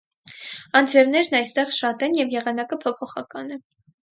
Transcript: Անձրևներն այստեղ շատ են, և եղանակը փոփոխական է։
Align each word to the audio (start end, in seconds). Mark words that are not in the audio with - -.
Անձրևներն 0.79 1.37
այստեղ 1.41 1.75
շատ 1.81 2.07
են, 2.09 2.17
և 2.23 2.35
եղանակը 2.37 2.81
փոփոխական 2.87 3.57
է։ 3.59 3.63